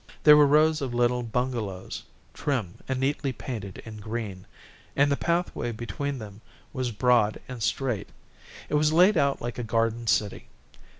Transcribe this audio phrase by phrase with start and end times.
[0.23, 2.01] There were rows of little bungalows,
[2.33, 4.47] trim and neatly painted in green,
[4.95, 6.41] and the pathway between them
[6.73, 8.09] was broad and straight.
[8.67, 10.47] It was laid out like a garden city.